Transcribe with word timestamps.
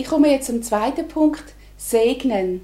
Ich 0.00 0.06
komme 0.06 0.30
jetzt 0.30 0.46
zum 0.46 0.62
zweiten 0.62 1.06
Punkt, 1.08 1.44
segnen. 1.76 2.62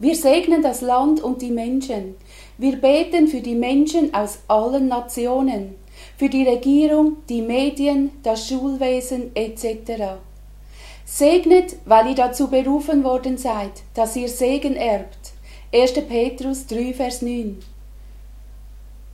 Wir 0.00 0.16
segnen 0.16 0.62
das 0.62 0.80
Land 0.80 1.20
und 1.20 1.42
die 1.42 1.52
Menschen. 1.52 2.16
Wir 2.56 2.74
beten 2.80 3.28
für 3.28 3.40
die 3.40 3.54
Menschen 3.54 4.12
aus 4.12 4.40
allen 4.48 4.88
Nationen, 4.88 5.76
für 6.16 6.28
die 6.28 6.42
Regierung, 6.42 7.18
die 7.28 7.40
Medien, 7.40 8.10
das 8.24 8.48
Schulwesen 8.48 9.30
etc. 9.36 10.18
Segnet, 11.04 11.76
weil 11.84 12.08
ihr 12.08 12.16
dazu 12.16 12.50
berufen 12.50 13.04
worden 13.04 13.38
seid, 13.38 13.84
dass 13.94 14.16
ihr 14.16 14.28
Segen 14.28 14.74
erbt. 14.74 15.34
1. 15.72 15.92
Petrus 16.08 16.66
3, 16.66 16.94
Vers 16.94 17.22
9. 17.22 17.58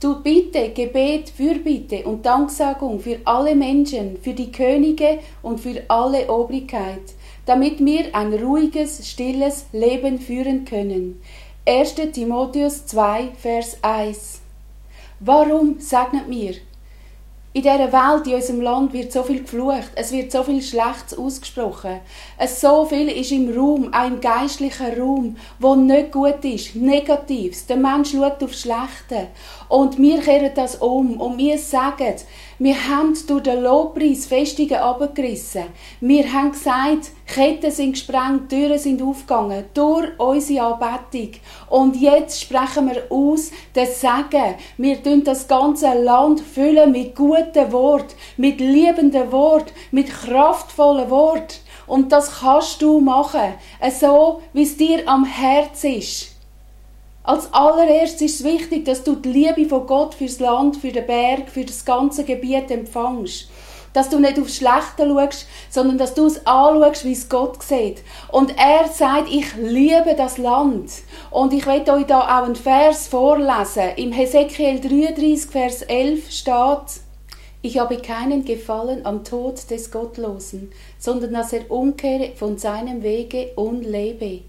Du 0.05 0.21
Bitte, 0.21 0.69
Gebet, 0.69 1.31
Fürbitte 1.31 2.03
und 2.03 2.27
Danksagung 2.27 2.99
für 2.99 3.17
alle 3.25 3.55
Menschen, 3.55 4.17
für 4.21 4.33
die 4.33 4.51
Könige 4.51 5.17
und 5.41 5.59
für 5.59 5.81
alle 5.87 6.29
Obrigkeit, 6.29 7.01
damit 7.47 7.83
wir 7.83 8.13
ein 8.13 8.31
ruhiges, 8.31 9.09
stilles 9.09 9.65
Leben 9.71 10.19
führen 10.19 10.63
können. 10.63 11.19
1. 11.67 11.95
Timotheus 12.13 12.85
2, 12.85 13.29
Vers 13.35 13.79
1. 13.81 14.41
Warum 15.21 15.79
segnet 15.79 16.29
mir? 16.29 16.53
In 17.55 17.61
dieser 17.61 17.93
Welt, 17.93 18.27
in 18.27 18.33
unserem 18.33 18.59
Land, 18.59 18.91
wird 18.91 19.13
so 19.13 19.23
viel 19.23 19.41
geflucht, 19.41 19.91
es 19.95 20.11
wird 20.11 20.29
so 20.29 20.43
viel 20.43 20.61
Schlechtes 20.61 21.17
ausgesprochen. 21.17 22.01
Es 22.37 22.59
so 22.59 22.83
viel 22.83 23.07
ist 23.07 23.31
im 23.31 23.49
Raum, 23.57 23.93
auch 23.93 24.07
im 24.07 24.19
geistlichen 24.19 24.99
Raum, 24.99 25.37
wo 25.57 25.73
nicht 25.73 26.11
gut 26.11 26.43
ist, 26.43 26.75
Negatives. 26.75 27.65
Der 27.65 27.77
Mensch 27.77 28.11
schaut 28.11 28.43
auf 28.43 28.53
Schlechte. 28.53 29.29
Und 29.69 29.97
wir 29.97 30.19
kehren 30.19 30.51
das 30.53 30.75
um 30.75 31.15
und 31.21 31.37
wir 31.37 31.57
sagen, 31.57 32.15
wir 32.59 32.75
haben 32.89 33.17
durch 33.27 33.43
den 33.43 33.63
Lobpreis 33.63 34.25
Festungen 34.25 34.75
abgerissen. 34.75 35.63
Wir 36.01 36.31
haben 36.31 36.51
gesagt, 36.51 37.11
Ketten 37.25 37.71
sind 37.71 37.93
gesprengt, 37.93 38.49
Türen 38.49 38.77
sind 38.77 39.01
aufgegangen 39.01 39.65
durch 39.73 40.07
unsere 40.19 40.73
Anbetung. 40.73 41.31
Und 41.69 41.95
jetzt 41.99 42.39
sprechen 42.39 42.89
wir 42.89 43.03
aus 43.09 43.51
den 43.75 43.87
Segen. 43.87 44.55
Wir 44.77 45.01
tun 45.01 45.23
das 45.23 45.47
ganze 45.47 45.93
Land 46.01 46.39
füllen 46.39 46.91
mit 46.91 47.15
guten 47.15 47.44
Wort, 47.71 48.15
mit 48.37 48.59
liebenden 48.59 49.31
Wort, 49.31 49.73
mit 49.91 50.09
kraftvollen 50.09 51.09
Wort. 51.09 51.59
Und 51.87 52.11
das 52.11 52.39
kannst 52.39 52.81
du 52.81 52.99
machen, 52.99 53.53
so 53.91 54.41
wie 54.53 54.63
es 54.63 54.77
dir 54.77 55.07
am 55.07 55.25
Herz 55.25 55.83
ist. 55.83 56.35
Als 57.25 57.51
allererstes 57.53 58.21
ist 58.21 58.39
es 58.41 58.43
wichtig, 58.43 58.85
dass 58.85 59.03
du 59.03 59.15
die 59.15 59.29
Liebe 59.29 59.67
von 59.67 59.87
Gott 59.87 60.13
fürs 60.13 60.39
Land, 60.39 60.77
für 60.77 60.91
den 60.91 61.07
Berg, 61.07 61.49
für 61.49 61.65
das 61.65 61.83
ganze 61.83 62.23
Gebiet 62.23 62.69
empfängst. 62.69 63.49
Dass 63.93 64.09
du 64.09 64.19
nicht 64.19 64.37
aufs 64.37 64.57
Schlechte 64.57 65.07
schaust, 65.07 65.47
sondern 65.71 65.97
dass 65.97 66.13
du 66.13 66.27
es 66.27 66.45
anschaust, 66.45 67.03
wie 67.03 67.13
es 67.13 67.27
Gott 67.27 67.63
sieht. 67.63 68.03
Und 68.31 68.55
er 68.59 68.87
sagt, 68.89 69.31
ich 69.31 69.55
liebe 69.55 70.13
das 70.15 70.37
Land. 70.37 70.91
Und 71.31 71.51
ich 71.53 71.65
werde 71.65 71.93
euch 71.93 72.05
da 72.05 72.19
auch 72.19 72.43
einen 72.43 72.55
Vers 72.55 73.07
vorlesen. 73.07 73.95
Im 73.95 74.11
Hesekiel 74.11 74.79
33, 74.79 75.49
Vers 75.49 75.81
11 75.81 76.29
steht, 76.29 77.04
ich 77.65 77.79
habe 77.79 77.97
keinen 77.97 78.45
Gefallen 78.45 79.07
am 79.07 79.23
Tod 79.23 79.71
des 79.71 79.89
Gottlosen, 79.89 80.71
sondern 80.99 81.33
dass 81.33 81.51
er 81.51 81.71
umkehre 81.71 82.33
von 82.35 82.59
seinem 82.59 83.01
Wege 83.01 83.53
und 83.55 83.81
lebe. 83.81 84.41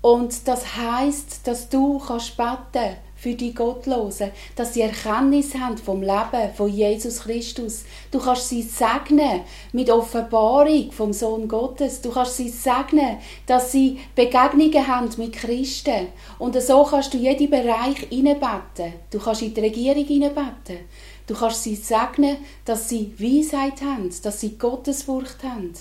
Und 0.00 0.48
das 0.48 0.74
heißt, 0.76 1.46
dass 1.46 1.68
du 1.68 1.98
kannst 1.98 2.38
beten 2.38 2.96
für 3.18 3.34
die 3.34 3.52
Gottlosen, 3.52 4.30
dass 4.54 4.74
sie 4.74 4.82
Erkenntnis 4.82 5.54
haben 5.54 5.76
vom 5.76 6.00
Leben 6.00 6.54
von 6.54 6.68
Jesus 6.68 7.20
Christus. 7.20 7.84
Du 8.10 8.20
kannst 8.20 8.48
sie 8.48 8.62
segnen 8.62 9.40
mit 9.72 9.90
Offenbarung 9.90 10.92
vom 10.92 11.12
Sohn 11.12 11.48
Gottes. 11.48 12.00
Du 12.00 12.10
kannst 12.10 12.36
sie 12.36 12.48
segnen, 12.48 13.18
dass 13.46 13.72
sie 13.72 13.98
Begegnungen 14.14 14.86
haben 14.86 15.10
mit 15.16 15.32
Christen. 15.32 16.08
Und 16.38 16.60
so 16.62 16.84
kannst 16.84 17.12
du 17.12 17.18
jeden 17.18 17.50
Bereich 17.50 18.06
hineinbeten. 18.08 18.94
Du 19.10 19.18
kannst 19.18 19.42
in 19.42 19.52
die 19.52 19.60
Regierung 19.60 20.04
hineinbeten. 20.04 20.78
Du 21.26 21.34
kannst 21.34 21.64
sie 21.64 21.74
segnen, 21.74 22.38
dass 22.64 22.88
sie 22.88 23.12
Weisheit 23.18 23.82
haben, 23.82 24.10
dass 24.22 24.40
sie 24.40 24.56
Gottesfurcht 24.56 25.42
haben 25.42 25.74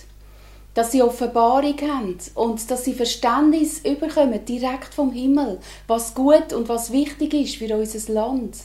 dass 0.78 0.92
sie 0.92 1.02
Offenbarung 1.02 1.76
haben 1.82 2.18
und 2.36 2.70
dass 2.70 2.86
sie 2.86 2.94
Verständnis 2.94 3.80
überkommen, 3.80 4.46
direkt 4.46 4.94
vom 4.94 5.12
Himmel, 5.12 5.58
was 5.88 6.14
gut 6.14 6.54
und 6.54 6.70
was 6.70 6.92
wichtig 6.92 7.34
ist 7.34 7.56
für 7.56 7.76
unser 7.76 8.14
Land. 8.14 8.58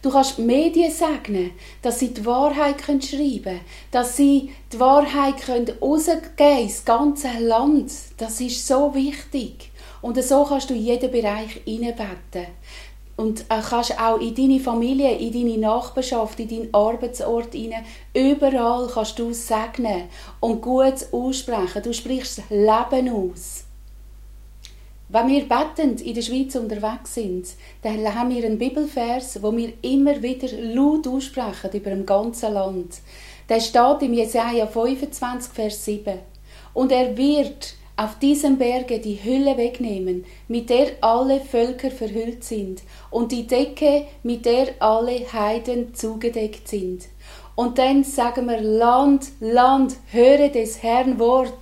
Du 0.00 0.08
kannst 0.08 0.38
die 0.38 0.42
Medien 0.42 0.90
segnen, 0.90 1.50
dass 1.82 1.98
sie 1.98 2.14
die 2.14 2.24
Wahrheit 2.24 2.80
schreiben 2.80 3.42
können, 3.42 3.60
dass 3.90 4.16
sie 4.16 4.52
die 4.72 4.80
Wahrheit 4.80 5.34
rausgeben 5.46 6.22
können 6.34 6.58
ins 6.60 6.82
ganze 6.82 7.28
Land. 7.38 7.92
Das 8.16 8.40
ist 8.40 8.66
so 8.66 8.94
wichtig. 8.94 9.70
Und 10.00 10.22
so 10.22 10.44
kannst 10.44 10.70
du 10.70 10.74
jeden 10.74 11.10
Bereich 11.10 11.60
hineinbeten. 11.66 12.46
Und 13.16 13.42
äh, 13.42 13.60
kannst 13.68 13.98
auch 13.98 14.18
in 14.18 14.34
deine 14.34 14.58
Familie, 14.58 15.16
in 15.16 15.32
deine 15.32 15.58
Nachbarschaft, 15.58 16.40
in 16.40 16.48
deinen 16.48 16.74
Arbeitsort 16.74 17.54
hinein, 17.54 17.84
überall 18.12 18.88
kannst 18.92 19.18
du 19.18 19.32
segnen 19.32 20.04
und 20.40 20.60
gut 20.60 21.06
aussprechen. 21.12 21.82
Du 21.82 21.92
sprichst 21.92 22.42
Leben 22.50 23.08
aus. 23.08 23.64
Wenn 25.08 25.28
wir 25.28 25.48
bettend 25.48 26.00
in 26.00 26.14
der 26.14 26.22
Schweiz 26.22 26.56
unterwegs 26.56 27.14
sind, 27.14 27.46
dann 27.82 28.14
haben 28.14 28.30
wir 28.30 28.44
einen 28.44 28.58
Bibelvers, 28.58 29.40
wo 29.42 29.54
wir 29.56 29.74
immer 29.82 30.20
wieder 30.20 30.48
laut 30.58 31.06
aussprechen 31.06 31.70
über 31.72 31.90
dem 31.90 32.04
ganzen 32.04 32.54
Land. 32.54 32.96
Der 33.48 33.60
steht 33.60 34.02
im 34.02 34.14
Jesaja 34.14 34.66
25, 34.66 35.52
Vers 35.52 35.84
7. 35.84 36.18
Und 36.72 36.90
er 36.90 37.16
wird 37.16 37.74
auf 37.96 38.18
diesem 38.18 38.58
Berge 38.58 38.98
die 38.98 39.22
Hülle 39.22 39.56
wegnehmen, 39.56 40.24
mit 40.48 40.70
der 40.70 40.88
alle 41.00 41.40
Völker 41.40 41.90
verhüllt 41.90 42.42
sind, 42.42 42.82
und 43.10 43.30
die 43.30 43.46
Decke, 43.46 44.06
mit 44.22 44.46
der 44.46 44.68
alle 44.80 45.32
Heiden 45.32 45.94
zugedeckt 45.94 46.68
sind. 46.68 47.04
Und 47.56 47.78
dann 47.78 48.02
sagen 48.02 48.46
wir, 48.46 48.60
Land, 48.60 49.26
Land, 49.38 49.94
höre 50.10 50.48
des 50.48 50.82
Herrn 50.82 51.20
Wort, 51.20 51.52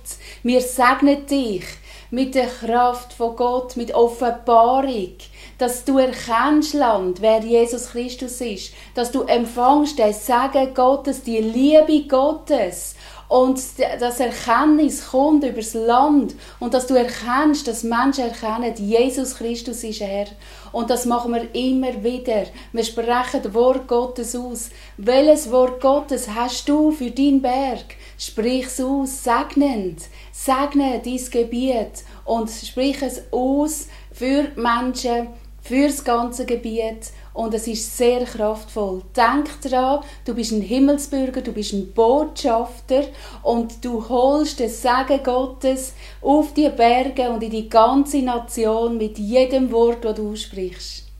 mir 0.41 0.59
segnet 0.59 1.29
dich 1.29 1.65
mit 2.09 2.33
der 2.33 2.47
Kraft 2.47 3.13
von 3.13 3.35
Gott, 3.35 3.75
mit 3.75 3.93
Offenbarung, 3.93 5.13
dass 5.59 5.85
du 5.85 5.99
erkennst, 5.99 6.73
Land, 6.73 7.21
wer 7.21 7.39
Jesus 7.39 7.91
Christus 7.91 8.41
ist, 8.41 8.73
dass 8.95 9.11
du 9.11 9.21
empfangst 9.23 9.99
den 9.99 10.13
Segen 10.13 10.73
Gottes, 10.73 11.21
die 11.21 11.39
Liebe 11.39 12.07
Gottes 12.07 12.95
und 13.27 13.59
das 13.99 14.19
Erkenntnis 14.19 15.07
kommt 15.09 15.43
übers 15.43 15.73
Land 15.73 16.35
und 16.59 16.73
dass 16.73 16.87
du 16.87 16.93
erkennst, 16.93 17.67
dass 17.67 17.83
Menschen 17.83 18.25
erkennen, 18.25 18.73
Jesus 18.77 19.35
Christus 19.35 19.83
ist 19.83 20.01
Herr. 20.01 20.27
Und 20.71 20.89
das 20.89 21.05
machen 21.05 21.33
wir 21.33 21.53
immer 21.55 22.03
wieder. 22.03 22.45
Wir 22.71 22.83
sprechen 22.83 23.41
das 23.41 23.53
Wort 23.53 23.87
Gottes 23.87 24.35
aus. 24.35 24.69
Welches 24.97 25.51
Wort 25.51 25.81
Gottes 25.81 26.27
hast 26.27 26.67
du 26.67 26.91
für 26.91 27.11
deinen 27.11 27.41
Berg? 27.41 27.95
Sprich 28.17 28.67
es 28.67 28.81
aus, 28.81 29.23
segnend. 29.23 30.01
Segne 30.31 31.01
dein 31.03 31.29
Gebiet 31.31 32.03
und 32.25 32.49
sprich 32.49 33.01
es 33.01 33.23
aus 33.31 33.87
für 34.11 34.47
Menschen, 34.55 35.29
für 35.61 35.87
das 35.87 36.03
ganze 36.03 36.45
Gebiet 36.45 37.11
und 37.33 37.53
es 37.53 37.67
ist 37.67 37.97
sehr 37.97 38.25
kraftvoll. 38.25 39.01
Denk 39.15 39.49
daran, 39.61 40.03
du 40.25 40.33
bist 40.33 40.51
ein 40.51 40.61
Himmelsbürger, 40.61 41.41
du 41.41 41.51
bist 41.51 41.73
ein 41.73 41.91
Botschafter 41.93 43.05
und 43.41 43.83
du 43.83 44.07
holst 44.07 44.59
den 44.59 44.69
Segen 44.69 45.23
Gottes 45.23 45.93
auf 46.21 46.53
die 46.53 46.69
Berge 46.69 47.29
und 47.29 47.43
in 47.43 47.51
die 47.51 47.69
ganze 47.69 48.19
Nation 48.19 48.97
mit 48.97 49.17
jedem 49.17 49.71
Wort, 49.71 50.05
das 50.05 50.15
du 50.15 50.31
aussprichst. 50.31 51.12